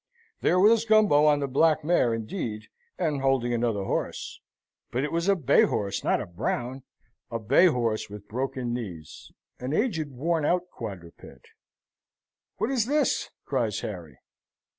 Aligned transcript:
There 0.39 0.59
was 0.59 0.83
Gumbo 0.85 1.25
on 1.25 1.41
the 1.41 1.47
black 1.47 1.83
mare, 1.83 2.11
indeed, 2.11 2.63
and 2.97 3.21
holding 3.21 3.53
another 3.53 3.83
horse. 3.83 4.41
But 4.89 5.03
it 5.03 5.11
was 5.11 5.29
a 5.29 5.35
bay 5.35 5.61
horse, 5.61 6.03
not 6.03 6.19
a 6.19 6.25
brown 6.25 6.81
a 7.29 7.37
bay 7.37 7.67
horse 7.67 8.09
with 8.09 8.27
broken 8.27 8.73
knees 8.73 9.31
an 9.59 9.73
aged, 9.73 10.09
worn 10.09 10.43
out 10.43 10.71
quadruped. 10.71 11.45
"What 12.57 12.71
is 12.71 12.87
this?" 12.87 13.29
cries 13.45 13.81
Harry. 13.81 14.17